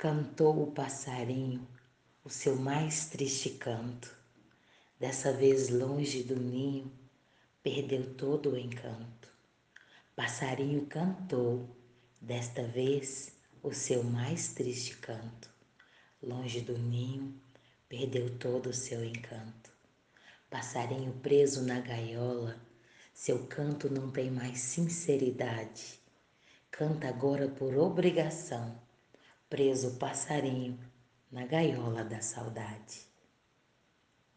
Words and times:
Cantou 0.00 0.62
o 0.62 0.72
passarinho 0.72 1.68
o 2.24 2.30
seu 2.30 2.56
mais 2.56 3.10
triste 3.10 3.50
canto. 3.50 4.10
Dessa 4.98 5.30
vez 5.30 5.68
longe 5.68 6.22
do 6.22 6.36
ninho, 6.36 6.90
perdeu 7.62 8.14
todo 8.14 8.52
o 8.52 8.56
encanto. 8.56 9.28
Passarinho 10.16 10.86
cantou, 10.86 11.68
desta 12.18 12.62
vez 12.62 13.32
o 13.62 13.74
seu 13.74 14.02
mais 14.02 14.54
triste 14.54 14.96
canto. 14.96 15.50
Longe 16.22 16.62
do 16.62 16.78
ninho, 16.78 17.38
perdeu 17.86 18.38
todo 18.38 18.70
o 18.70 18.74
seu 18.74 19.04
encanto. 19.04 19.70
Passarinho 20.48 21.12
preso 21.20 21.60
na 21.60 21.78
gaiola, 21.78 22.58
seu 23.12 23.46
canto 23.48 23.92
não 23.92 24.10
tem 24.10 24.30
mais 24.30 24.60
sinceridade. 24.60 26.00
Canta 26.70 27.06
agora 27.06 27.50
por 27.50 27.76
obrigação 27.76 28.88
preso 29.50 29.88
o 29.88 29.96
passarinho 29.96 30.78
na 31.30 31.44
gaiola 31.44 32.04
da 32.04 32.22
saudade. 32.22 33.09